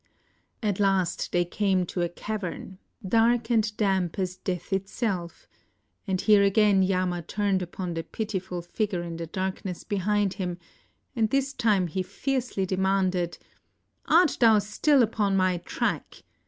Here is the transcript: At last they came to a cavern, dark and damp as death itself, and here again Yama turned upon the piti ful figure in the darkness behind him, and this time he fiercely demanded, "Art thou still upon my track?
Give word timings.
At 0.63 0.79
last 0.79 1.31
they 1.31 1.45
came 1.45 1.85
to 1.85 2.01
a 2.01 2.09
cavern, 2.09 2.79
dark 3.07 3.51
and 3.51 3.71
damp 3.77 4.17
as 4.17 4.35
death 4.35 4.73
itself, 4.73 5.47
and 6.07 6.19
here 6.19 6.41
again 6.41 6.81
Yama 6.81 7.21
turned 7.21 7.61
upon 7.61 7.93
the 7.93 8.01
piti 8.03 8.39
ful 8.39 8.63
figure 8.63 9.03
in 9.03 9.17
the 9.17 9.27
darkness 9.27 9.83
behind 9.83 10.33
him, 10.41 10.57
and 11.15 11.29
this 11.29 11.53
time 11.53 11.85
he 11.85 12.01
fiercely 12.01 12.65
demanded, 12.65 13.37
"Art 14.07 14.37
thou 14.39 14.57
still 14.57 15.03
upon 15.03 15.37
my 15.37 15.57
track? 15.57 16.23